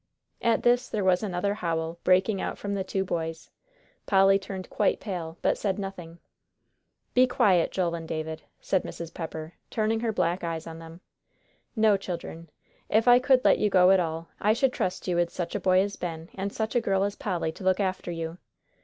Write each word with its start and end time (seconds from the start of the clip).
At 0.41 0.63
this 0.63 0.89
there 0.89 1.03
was 1.03 1.21
another 1.21 1.53
howl, 1.53 1.99
breaking 2.03 2.41
out 2.41 2.57
from 2.57 2.73
the 2.73 2.83
two 2.83 3.05
boys. 3.05 3.51
Polly 4.07 4.39
turned 4.39 4.67
quite 4.71 4.99
pale, 4.99 5.37
but 5.43 5.59
said 5.59 5.77
nothing. 5.77 6.17
"Be 7.13 7.27
quiet, 7.27 7.69
Joel 7.71 7.93
and 7.93 8.07
David," 8.07 8.41
said 8.59 8.81
Mrs. 8.81 9.13
Pepper, 9.13 9.53
turning 9.69 9.99
her 9.99 10.11
black 10.11 10.43
eyes 10.43 10.65
on 10.65 10.79
them. 10.79 11.01
"No, 11.75 11.97
children, 11.97 12.49
if 12.89 13.07
I 13.07 13.19
could 13.19 13.45
let 13.45 13.59
you 13.59 13.69
go 13.69 13.91
at 13.91 13.99
all, 13.99 14.27
I 14.39 14.53
should 14.53 14.73
trust 14.73 15.07
you 15.07 15.17
with 15.17 15.29
such 15.29 15.53
a 15.53 15.59
boy 15.59 15.81
as 15.81 15.97
Ben, 15.97 16.31
and 16.33 16.51
such 16.51 16.73
a 16.73 16.81
girl 16.81 17.03
as 17.03 17.15
Polly, 17.15 17.51
to 17.51 17.63
look 17.63 17.79
after 17.79 18.09
you." 18.09 18.39